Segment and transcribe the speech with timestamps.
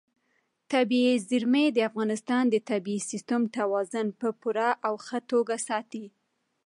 [0.73, 6.05] طبیعي زیرمې د افغانستان د طبعي سیسټم توازن په پوره او ښه توګه ساتي.